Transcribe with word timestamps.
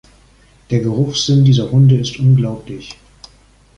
Der 0.71 0.79
Geruchssinn 0.79 1.45
dieser 1.45 1.69
Hunde 1.69 1.97
ist 1.97 2.17
unglaublich. 2.17 2.97